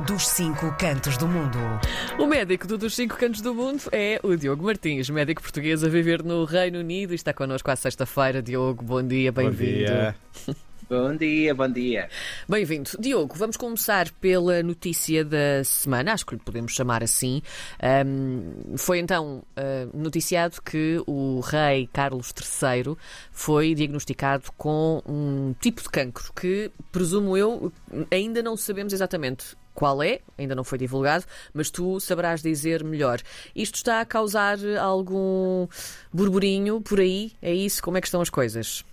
[0.00, 1.58] dos cinco cantos do mundo.
[2.18, 5.88] O médico do dos cinco cantos do mundo é o Diogo Martins, médico português a
[5.88, 7.14] viver no Reino Unido.
[7.14, 8.42] Está connosco à sexta-feira.
[8.42, 10.14] Diogo, bom dia, bem-vindo.
[10.88, 12.08] Bom dia, bom dia.
[12.48, 12.90] Bem-vindo.
[13.00, 17.42] Diogo, vamos começar pela notícia da semana, acho que lhe podemos chamar assim.
[18.06, 22.96] Um, foi então uh, noticiado que o rei Carlos III
[23.32, 27.72] foi diagnosticado com um tipo de cancro que, presumo eu,
[28.08, 33.20] ainda não sabemos exatamente qual é, ainda não foi divulgado, mas tu saberás dizer melhor.
[33.56, 35.66] Isto está a causar algum
[36.12, 37.32] burburinho por aí?
[37.42, 37.82] É isso?
[37.82, 38.84] Como é que estão as coisas?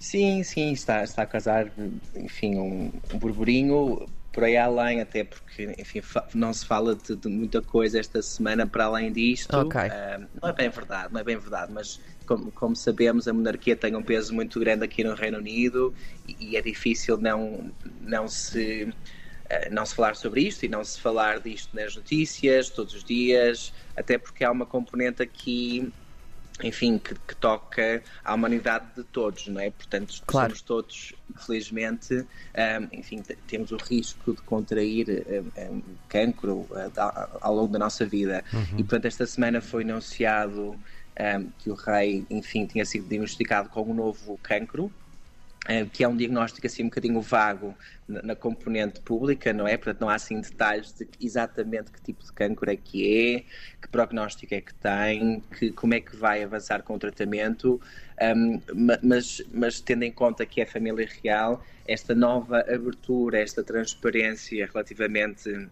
[0.00, 1.70] Sim, sim, está, está a causar,
[2.16, 6.00] enfim, um, um burburinho por aí além, até porque, enfim,
[6.34, 9.54] não se fala de, de, muita coisa esta semana para além disto.
[9.54, 9.88] Okay.
[9.88, 13.76] Uh, não é bem verdade, não é bem verdade, mas como, como, sabemos, a monarquia
[13.76, 15.92] tem um peso muito grande aqui no Reino Unido
[16.26, 17.70] e, e é difícil não,
[18.00, 22.70] não se uh, não se falar sobre isto e não se falar disto nas notícias
[22.70, 25.92] todos os dias, até porque há uma componente aqui
[26.62, 29.70] enfim, que, que, toca à humanidade de todos, não é?
[29.70, 30.48] Portanto, claro.
[30.48, 35.24] somos todos, infelizmente, um, enfim, temos o risco de contrair
[35.56, 38.44] um, um cancro uh, ao longo da nossa vida.
[38.52, 38.78] Uhum.
[38.78, 40.78] E, portanto, esta semana foi anunciado
[41.58, 44.90] que o rei, enfim, tinha sido diagnosticado com um novo cancro,
[45.92, 47.76] que é um diagnóstico assim um bocadinho vago
[48.08, 49.76] na, componente pública, não é?
[49.76, 53.44] Portanto, não há assim detalhes de exatamente que tipo de cancro é que é,
[53.80, 57.80] que prognóstico é que tem, que, como é que vai avançar com o tratamento,
[58.36, 58.60] um,
[59.02, 65.68] mas, mas tendo em conta que é família real, esta nova abertura, esta transparência relativamente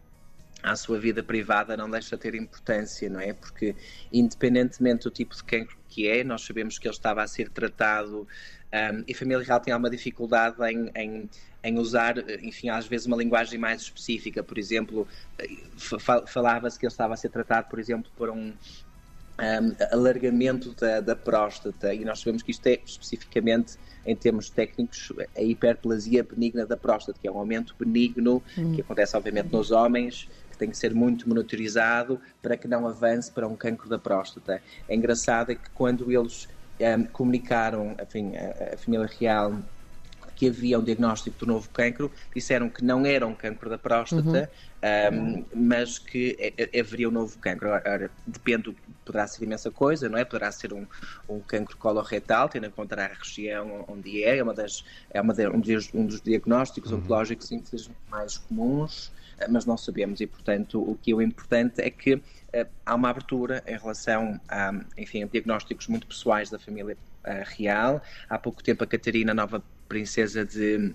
[0.62, 3.32] à sua vida privada não deixa de ter importância, não é?
[3.32, 3.74] Porque,
[4.12, 8.26] independentemente do tipo de cancro que é, nós sabemos que ele estava a ser tratado
[8.72, 11.30] um, e a família real tem alguma dificuldade em, em,
[11.64, 14.42] em, usar, enfim, às vezes uma linguagem mais específica.
[14.42, 15.08] Por exemplo,
[16.26, 21.16] falava-se que ele estava a ser tratado, por exemplo, por um, um, alargamento da, da,
[21.16, 26.76] próstata, e nós sabemos que isto é especificamente, em termos técnicos, a hiperplasia benigna da
[26.76, 28.74] próstata, que é um aumento benigno hum.
[28.74, 30.28] que acontece, obviamente, nos homens,
[30.58, 34.62] tem que ser muito monitorizado para que não avance para um cancro da próstata.
[34.86, 36.46] É engraçado é que quando eles
[36.80, 39.62] um, ehm, comunicaram, enfim, a, a família real
[40.38, 44.48] que havia um diagnóstico do novo cancro, disseram que não era um cancro da próstata,
[45.12, 45.44] uhum.
[45.44, 47.74] um, mas que haveria um novo cancro.
[47.74, 48.72] Agora, depende,
[49.04, 50.24] poderá ser imensa coisa, não é?
[50.24, 50.86] Poderá ser um,
[51.28, 55.34] um cancro coloretal, tendo em conta a região onde é, é, uma das, é uma
[55.34, 56.98] de, um, dos, um dos diagnósticos uhum.
[56.98, 59.10] oncológicos, infelizmente, mais comuns
[59.48, 62.20] mas não sabemos e, portanto, o que é importante é que uh,
[62.84, 68.02] há uma abertura em relação a, enfim, a diagnósticos muito pessoais da família uh, real.
[68.28, 70.94] Há pouco tempo a Catarina, nova princesa de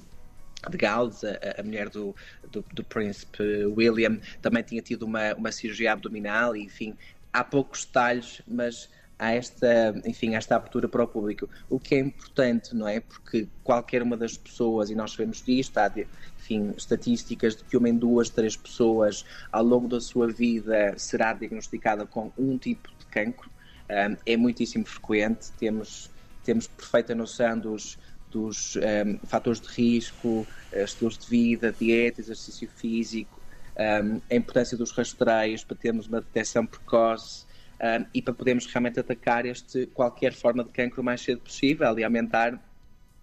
[0.69, 2.15] de Gales, a, a mulher do,
[2.49, 6.95] do, do, príncipe William, também tinha tido uma, uma cirurgia abdominal enfim,
[7.33, 11.49] há poucos detalhes, mas há esta, enfim, esta abertura para o público.
[11.69, 12.99] O que é importante, não é?
[12.99, 15.91] Porque qualquer uma das pessoas, e nós sabemos disto, há,
[16.39, 21.33] enfim, estatísticas de que uma em duas, três pessoas ao longo da sua vida será
[21.33, 23.49] diagnosticada com um tipo de cancro.
[23.89, 26.09] Um, é muitíssimo frequente, temos,
[26.43, 27.97] temos perfeita noção dos,
[28.33, 33.39] dos um, fatores de risco, estilos de vida, dieta, exercício físico,
[33.77, 37.45] um, a importância dos rastreios para termos uma detecção precoce
[37.79, 41.97] um, e para podermos realmente atacar este, qualquer forma de cancro o mais cedo possível
[41.97, 42.59] e aumentar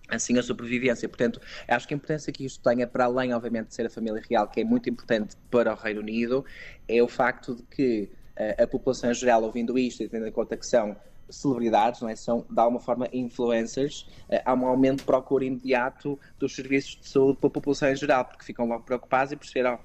[0.09, 1.09] assim a sobrevivência.
[1.09, 4.22] Portanto, acho que a importância que isto tenha, para além, obviamente, de ser a família
[4.28, 6.44] real, que é muito importante para o Reino Unido,
[6.88, 10.32] é o facto de que uh, a população em geral, ouvindo isto e tendo em
[10.32, 10.97] conta que são
[11.30, 12.16] celebridades, não é?
[12.16, 17.08] são de alguma forma influencers, uh, há um aumento de procura imediato dos serviços de
[17.08, 19.78] saúde para a população em geral, porque ficam logo preocupados e perceberam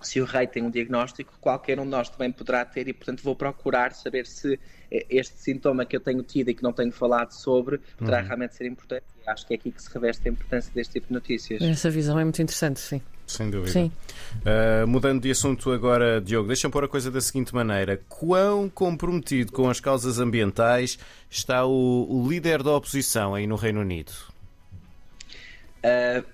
[0.00, 3.22] se o rei tem um diagnóstico, qualquer um de nós também poderá ter e, portanto,
[3.22, 4.58] vou procurar saber se
[4.90, 8.26] este sintoma que eu tenho tido e que não tenho falado sobre poderá uhum.
[8.26, 9.04] realmente ser importante.
[9.24, 11.62] E acho que é aqui que se reveste a importância deste tipo de notícias.
[11.62, 13.00] Essa visão é muito interessante, sim.
[13.26, 13.72] Sem dúvida.
[13.72, 13.90] Sim.
[14.36, 19.50] Uh, mudando de assunto agora, Diogo, deixa-me pôr a coisa da seguinte maneira: quão comprometido
[19.52, 20.98] com as causas ambientais
[21.28, 24.12] está o, o líder da oposição aí no Reino Unido?
[25.78, 26.24] Uh,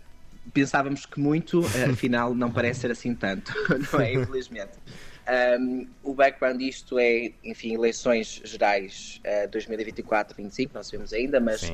[0.53, 3.53] pensávamos que muito, afinal não parece ser assim tanto,
[3.93, 4.13] não é?
[4.15, 4.73] Infelizmente.
[5.61, 11.71] Um, o background disto é, enfim, eleições gerais uh, 2024-25, não sabemos ainda, mas,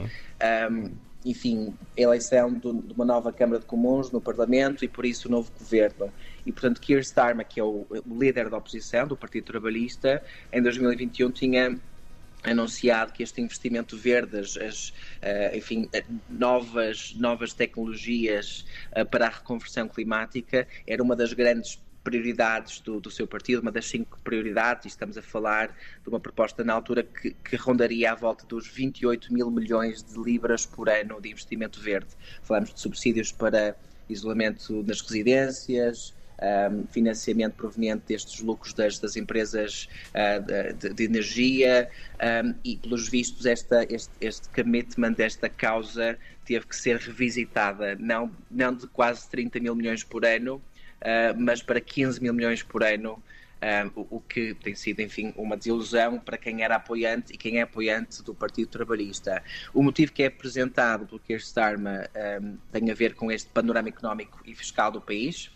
[0.70, 0.90] um,
[1.24, 5.50] enfim, eleição de uma nova Câmara de Comuns no Parlamento e por isso o novo
[5.58, 6.12] governo.
[6.46, 10.22] E, portanto, Keir Starmer, que é o, o líder da oposição do Partido Trabalhista,
[10.52, 11.78] em 2021 tinha
[12.44, 15.88] anunciado que este investimento verde, as, as uh, enfim,
[16.28, 18.64] novas, novas tecnologias
[18.96, 23.72] uh, para a reconversão climática, era uma das grandes prioridades do, do, seu partido, uma
[23.72, 25.68] das cinco prioridades, e estamos a falar
[26.02, 30.18] de uma proposta na altura que, que, rondaria à volta dos 28 mil milhões de
[30.18, 32.08] libras por ano de investimento verde.
[32.42, 33.76] Falamos de subsídios para
[34.08, 41.90] isolamento nas residências, um, financiamento proveniente destes lucros das, das empresas uh, de, de, energia
[42.44, 48.30] um, e, pelos vistos, esta, este, este commitment desta causa teve que ser revisitada, não,
[48.50, 50.62] não de quase 30 mil milhões por ano,
[51.36, 53.22] mas para 15 mil milhões por ano.
[53.60, 57.62] Um, o, que tem sido, enfim, uma desilusão para quem era apoiante e quem é
[57.62, 59.42] apoiante do Partido Trabalhista.
[59.74, 62.08] O motivo que é apresentado pelo Keir Starmer
[62.40, 65.50] um, tem a ver com este panorama económico e fiscal do país,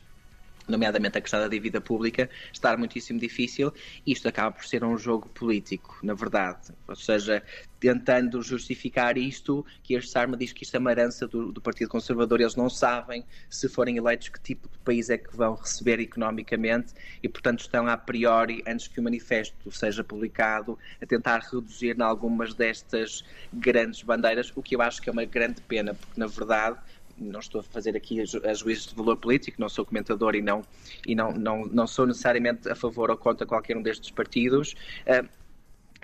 [0.69, 3.73] nomeadamente a questão da dívida pública, estar muitíssimo difícil.
[4.07, 6.73] Isto acaba por ser um jogo político, na verdade.
[6.87, 7.43] Ou seja,
[7.83, 11.89] tentando justificar isto, que este Sarma diz que isto é uma herança do, do, Partido
[11.89, 12.41] Conservador.
[12.41, 16.95] Eles não sabem, se forem eleitos, que tipo de país é que vão receber economicamente
[17.21, 22.03] e, portanto, estão a priori, antes que o manifesto seja publicado, a tentar reduzir em
[22.03, 26.29] algumas destas grandes bandeiras, o que eu acho que é uma grande pena, porque, na
[26.29, 26.79] verdade,
[27.17, 30.63] não estou a fazer aqui a juízos de valor político, não sou comentador e não,
[31.07, 34.75] e não, não, não sou necessariamente a favor ou contra qualquer um destes partidos.
[35.07, 35.43] Uh,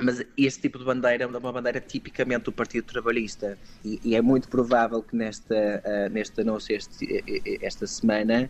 [0.00, 4.22] mas este tipo de bandeira é uma bandeira tipicamente do Partido Trabalhista e, e é
[4.22, 7.24] muito provável que nesta, uh, neste anúncio este,
[7.60, 8.48] esta semana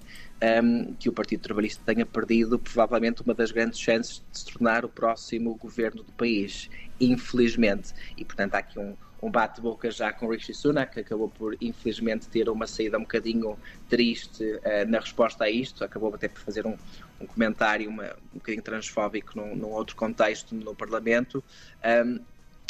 [0.62, 4.84] um, que o Partido Trabalhista tenha perdido provavelmente uma das grandes chances de se tornar
[4.84, 6.68] o próximo governo do país,
[7.00, 7.94] infelizmente.
[8.16, 12.28] E portanto há aqui um, um bate-boca já com Rishi Sunak, que acabou por, infelizmente,
[12.28, 16.66] ter uma saída um bocadinho triste uh, na resposta a isto, acabou até por fazer
[16.66, 16.76] um,
[17.20, 21.42] um comentário uma, um bocadinho transfóbico num, num outro contexto no Parlamento.
[21.84, 22.20] Um,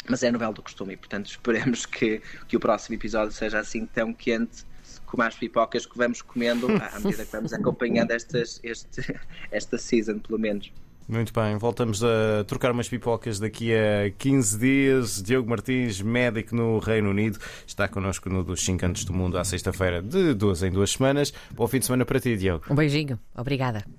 [0.07, 4.13] mas é novela do costume portanto, esperemos que, que o próximo episódio seja assim tão
[4.13, 4.65] quente
[5.05, 9.01] como as pipocas que vamos comendo à medida que vamos acompanhando estas, este,
[9.51, 10.71] esta season, pelo menos.
[11.09, 15.23] Muito bem, voltamos a trocar umas pipocas daqui a 15 dias.
[15.23, 19.43] Diogo Martins, médico no Reino Unido, está connosco no dos 5 Cantos do Mundo à
[19.43, 21.33] sexta-feira, de duas em duas semanas.
[21.49, 22.65] Bom fim de semana para ti, Diogo.
[22.69, 23.83] Um beijinho, obrigada.